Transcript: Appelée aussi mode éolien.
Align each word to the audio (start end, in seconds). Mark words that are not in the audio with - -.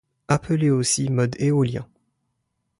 Appelée 0.27 0.71
aussi 0.71 1.09
mode 1.11 1.35
éolien. 1.39 1.87